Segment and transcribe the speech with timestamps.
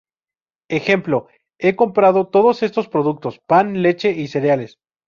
[0.67, 0.81] Ej:
[1.59, 4.79] He comprado todos estos productos: pan, leche y cereales.